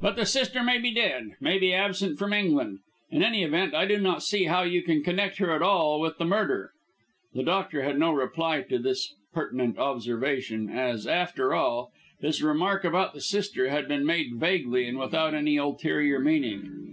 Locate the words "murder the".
6.24-7.42